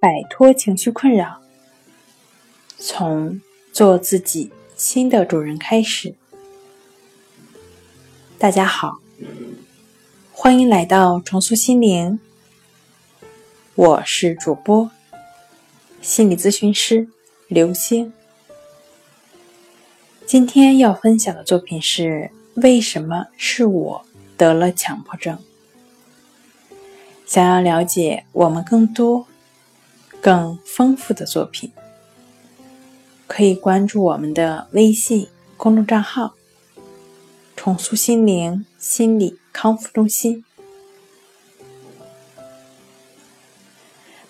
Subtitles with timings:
[0.00, 1.42] 摆脱情绪困扰，
[2.78, 3.38] 从
[3.70, 6.14] 做自己新的主人开始。
[8.38, 8.96] 大家好，
[10.32, 12.18] 欢迎来到重塑心灵，
[13.74, 14.90] 我是主播
[16.00, 17.06] 心理咨询师
[17.46, 18.10] 刘星。
[20.24, 24.06] 今天要分享的作品是：为什么是我
[24.38, 25.38] 得了强迫症？
[27.26, 29.26] 想要了解我们更多、
[30.22, 31.72] 更丰富的作品，
[33.26, 36.34] 可以关注我们的微信公众账号
[37.56, 40.44] “重塑心灵心理康复中心”。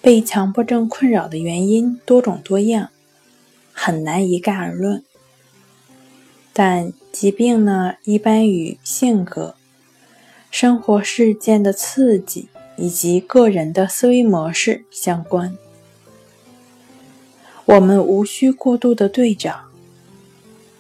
[0.01, 2.91] 被强迫症困扰的原因多种多样，
[3.73, 5.05] 很难一概而论。
[6.53, 9.57] 但疾病呢，一般与性格、
[10.51, 12.49] 生活事件的刺激。
[12.77, 15.59] 以及个人的思维模式相关，
[17.71, 19.61] 我们无需过度的对照。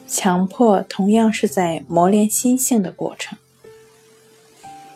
[0.08, 3.38] 强迫同样是在磨练心性的过程。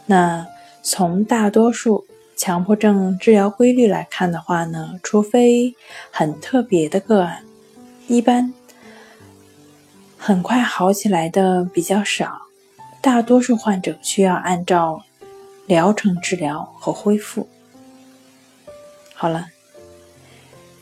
[0.07, 0.45] 那
[0.83, 2.05] 从大多数
[2.37, 5.77] 强迫症治疗规律来看的话呢，除非
[6.11, 7.45] 很特别的个案，
[8.09, 8.53] 一般
[10.19, 12.43] 很快好起来的比较少。
[13.01, 15.05] 大多数患者需要按照。
[15.67, 17.49] 疗程治疗和恢复。
[19.15, 19.47] 好了，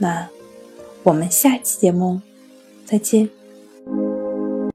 [0.00, 0.28] 那
[1.02, 2.20] 我们下期节目
[2.86, 3.39] 再见。